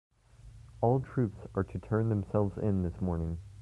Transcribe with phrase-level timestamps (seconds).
[0.81, 3.37] All troops are to turn themselves in this morning.